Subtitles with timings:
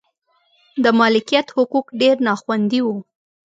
[0.83, 2.87] د مالکیت حقوق ډېر نا خوندي و.